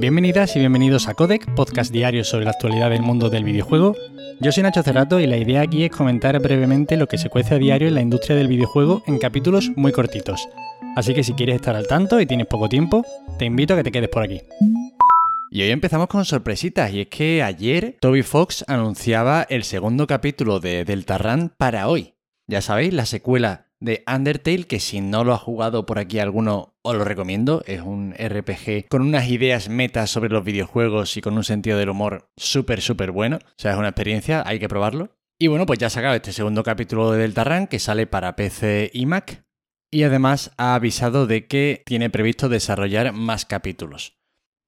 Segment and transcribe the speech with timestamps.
[0.00, 3.94] Bienvenidas y bienvenidos a Codec, podcast diario sobre la actualidad del mundo del videojuego.
[4.40, 7.56] Yo soy Nacho Cerrato y la idea aquí es comentar brevemente lo que se cuece
[7.56, 10.48] a diario en la industria del videojuego en capítulos muy cortitos.
[10.96, 13.04] Así que si quieres estar al tanto y tienes poco tiempo,
[13.38, 14.40] te invito a que te quedes por aquí.
[15.50, 20.60] Y hoy empezamos con sorpresitas, y es que ayer Toby Fox anunciaba el segundo capítulo
[20.60, 22.14] de Deltarune para hoy.
[22.46, 26.74] Ya sabéis, la secuela de Undertale, que si no lo ha jugado por aquí alguno,
[26.82, 27.62] os lo recomiendo.
[27.66, 31.90] Es un RPG con unas ideas metas sobre los videojuegos y con un sentido del
[31.90, 33.36] humor súper, súper bueno.
[33.36, 35.16] O sea, es una experiencia, hay que probarlo.
[35.38, 38.90] Y bueno, pues ya ha sacado este segundo capítulo de Deltarune que sale para PC
[38.92, 39.44] y Mac.
[39.90, 44.19] Y además ha avisado de que tiene previsto desarrollar más capítulos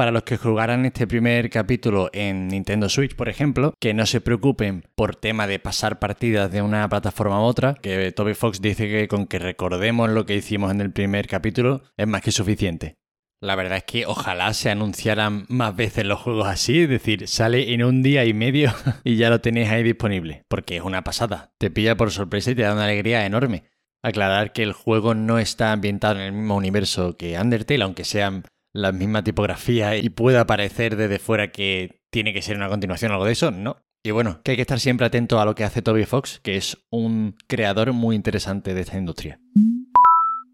[0.00, 4.22] para los que jugaran este primer capítulo en Nintendo Switch, por ejemplo, que no se
[4.22, 8.88] preocupen por tema de pasar partidas de una plataforma a otra, que Toby Fox dice
[8.88, 12.96] que con que recordemos lo que hicimos en el primer capítulo es más que suficiente.
[13.42, 17.74] La verdad es que ojalá se anunciaran más veces los juegos así, es decir, sale
[17.74, 18.72] en un día y medio
[19.04, 22.54] y ya lo tenéis ahí disponible, porque es una pasada, te pilla por sorpresa y
[22.54, 23.64] te da una alegría enorme.
[24.02, 28.44] Aclarar que el juego no está ambientado en el mismo universo que Undertale, aunque sean
[28.72, 33.14] la misma tipografía y pueda parecer desde fuera que tiene que ser una continuación o
[33.14, 33.78] algo de eso, no.
[34.02, 36.56] Y bueno, que hay que estar siempre atento a lo que hace Toby Fox, que
[36.56, 39.40] es un creador muy interesante de esta industria.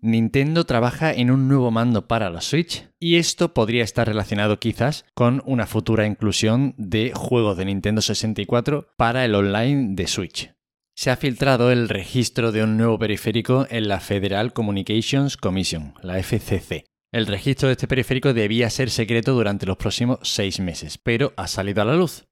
[0.00, 5.04] Nintendo trabaja en un nuevo mando para la Switch y esto podría estar relacionado quizás
[5.14, 10.52] con una futura inclusión de juegos de Nintendo 64 para el online de Switch.
[10.94, 16.20] Se ha filtrado el registro de un nuevo periférico en la Federal Communications Commission, la
[16.22, 21.32] FCC, el registro de este periférico debía ser secreto durante los próximos seis meses, pero
[21.36, 22.28] ha salido a la luz.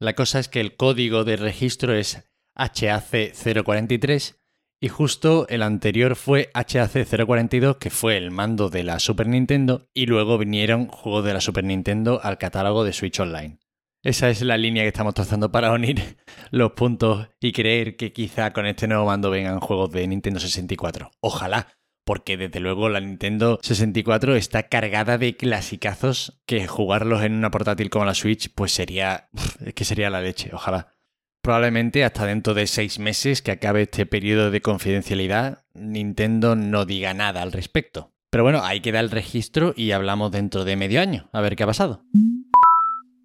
[0.00, 2.24] La cosa es que el código de registro es
[2.56, 4.36] HAC043
[4.80, 10.06] y justo el anterior fue HAC042, que fue el mando de la Super Nintendo, y
[10.06, 13.58] luego vinieron juegos de la Super Nintendo al catálogo de Switch Online.
[14.02, 16.18] Esa es la línea que estamos trazando para unir
[16.50, 21.10] los puntos y creer que quizá con este nuevo mando vengan juegos de Nintendo 64.
[21.20, 21.68] Ojalá,
[22.04, 27.90] porque desde luego la Nintendo 64 está cargada de clasicazos que jugarlos en una portátil
[27.90, 29.28] como la Switch pues sería
[29.64, 30.94] es que sería la leche, ojalá.
[31.42, 37.12] Probablemente hasta dentro de seis meses que acabe este periodo de confidencialidad, Nintendo no diga
[37.12, 38.14] nada al respecto.
[38.30, 41.64] Pero bueno, ahí queda el registro y hablamos dentro de medio año, a ver qué
[41.64, 42.02] ha pasado.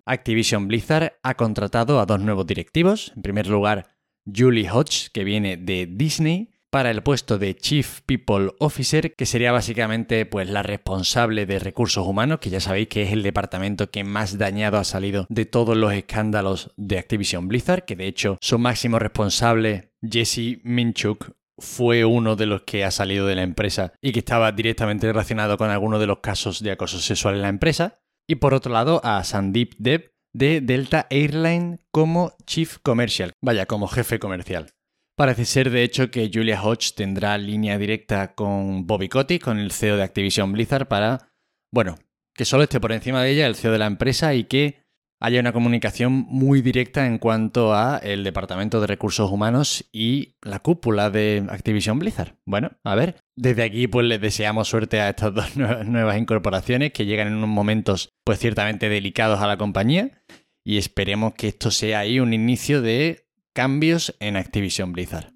[0.06, 3.13] Activision Blizzard ha contratado a dos nuevos directivos.
[3.16, 3.88] En primer lugar,
[4.25, 9.52] Julie Hodge, que viene de Disney, para el puesto de Chief People Officer, que sería
[9.52, 14.03] básicamente pues la responsable de recursos humanos, que ya sabéis que es el departamento que
[14.03, 18.59] más dañado ha salido de todos los escándalos de Activision Blizzard, que de hecho su
[18.59, 24.12] máximo responsable, Jesse Minchuk, fue uno de los que ha salido de la empresa y
[24.12, 28.00] que estaba directamente relacionado con algunos de los casos de acoso sexual en la empresa.
[28.28, 33.88] Y por otro lado, a Sandeep Dev de Delta Airline como Chief Commercial, vaya, como
[33.88, 34.72] jefe comercial.
[35.19, 39.74] Parece ser, de hecho, que Julia Hodge tendrá línea directa con Bobby Kotick, con el
[39.74, 41.34] CEO de Activision Blizzard, para,
[41.74, 41.97] bueno,
[42.34, 44.85] que solo esté por encima de ella el CEO de la empresa y que
[45.19, 50.59] haya una comunicación muy directa en cuanto a el Departamento de Recursos Humanos y la
[50.59, 52.38] cúpula de Activision Blizzard.
[52.46, 57.06] Bueno, a ver, desde aquí pues les deseamos suerte a estas dos nuevas incorporaciones que
[57.06, 60.24] llegan en unos momentos pues ciertamente delicados a la compañía
[60.63, 63.28] y esperemos que esto sea ahí un inicio de
[63.59, 65.34] cambios en Activision Blizzard.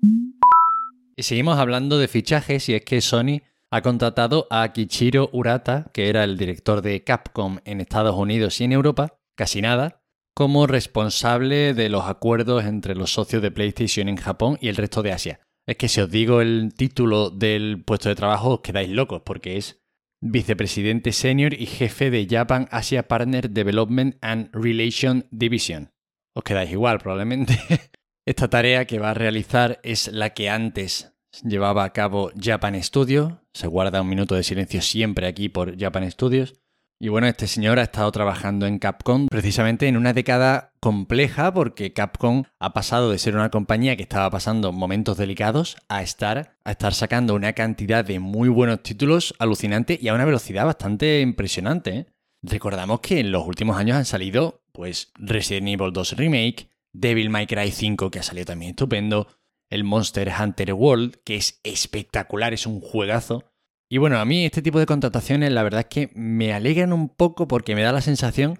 [1.18, 6.08] Y seguimos hablando de fichajes y es que Sony ha contratado a Kichiro Urata, que
[6.08, 10.02] era el director de Capcom en Estados Unidos y en Europa, casi nada,
[10.34, 15.04] como responsable de los acuerdos entre los socios de PlayStation en Japón y el resto
[15.04, 15.42] de Asia.
[15.68, 19.58] Es que si os digo el título del puesto de trabajo os quedáis locos porque
[19.58, 19.82] es
[20.22, 25.92] vicepresidente senior y jefe de Japan Asia Partner Development and Relation Division.
[26.34, 27.60] Os quedáis igual probablemente.
[28.26, 31.14] Esta tarea que va a realizar es la que antes
[31.44, 33.42] llevaba a cabo Japan Studio.
[33.54, 36.56] Se guarda un minuto de silencio siempre aquí por Japan Studios.
[37.02, 41.92] Y bueno, este señor ha estado trabajando en Capcom precisamente en una década compleja porque
[41.92, 46.72] Capcom ha pasado de ser una compañía que estaba pasando momentos delicados a estar, a
[46.72, 51.90] estar sacando una cantidad de muy buenos títulos alucinante y a una velocidad bastante impresionante.
[51.90, 52.06] ¿eh?
[52.42, 57.48] Recordamos que en los últimos años han salido pues Resident Evil 2 Remake, Devil May
[57.48, 59.28] Cry 5, que ha salido también estupendo,
[59.70, 63.52] el Monster Hunter World, que es espectacular, es un juegazo.
[63.90, 67.10] Y bueno, a mí este tipo de contrataciones la verdad es que me alegran un
[67.10, 68.58] poco porque me da la sensación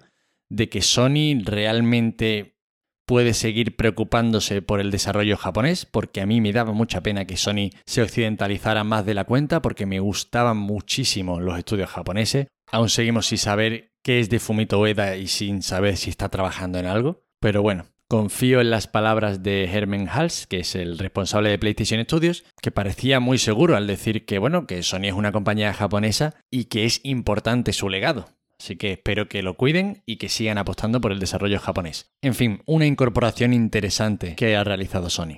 [0.50, 2.58] de que Sony realmente
[3.06, 7.36] puede seguir preocupándose por el desarrollo japonés, porque a mí me daba mucha pena que
[7.36, 12.88] Sony se occidentalizara más de la cuenta, porque me gustaban muchísimo los estudios japoneses, Aún
[12.88, 16.86] seguimos sin saber qué es de Fumito Ueda y sin saber si está trabajando en
[16.86, 17.24] algo.
[17.40, 22.02] Pero bueno, confío en las palabras de Herman Hals, que es el responsable de PlayStation
[22.04, 26.34] Studios, que parecía muy seguro al decir que bueno, que Sony es una compañía japonesa
[26.50, 28.26] y que es importante su legado.
[28.58, 32.12] Así que espero que lo cuiden y que sigan apostando por el desarrollo japonés.
[32.22, 35.36] En fin, una incorporación interesante que ha realizado Sony.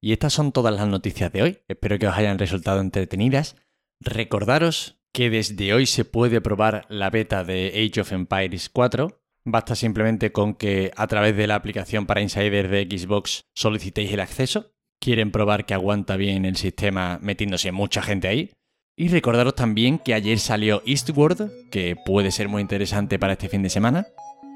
[0.00, 1.58] Y estas son todas las noticias de hoy.
[1.66, 3.56] Espero que os hayan resultado entretenidas.
[4.00, 9.20] Recordaros que desde hoy se puede probar la beta de Age of Empires 4.
[9.50, 14.20] Basta simplemente con que a través de la aplicación para insiders de Xbox solicitéis el
[14.20, 14.72] acceso.
[15.00, 18.50] Quieren probar que aguanta bien el sistema metiéndose mucha gente ahí.
[18.94, 23.62] Y recordaros también que ayer salió Eastward, que puede ser muy interesante para este fin
[23.62, 24.06] de semana.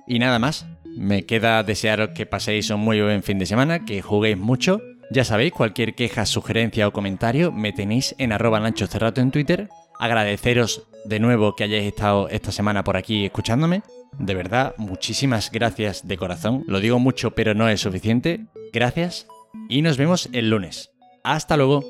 [0.06, 4.02] Y nada más, me queda desearos que paséis un muy buen fin de semana, que
[4.02, 4.82] juguéis mucho.
[5.10, 9.70] Ya sabéis, cualquier queja, sugerencia o comentario me tenéis en arroba Nacho Cerrato en Twitter.
[9.98, 13.82] Agradeceros de nuevo que hayáis estado esta semana por aquí escuchándome.
[14.18, 16.64] De verdad, muchísimas gracias de corazón.
[16.66, 18.46] Lo digo mucho, pero no es suficiente.
[18.72, 19.26] Gracias
[19.68, 20.90] y nos vemos el lunes.
[21.24, 21.84] Hasta luego.